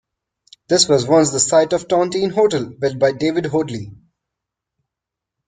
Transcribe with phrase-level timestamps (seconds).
[0.67, 3.93] This was once the site of the Tontine Hotel, built by David Hoadley.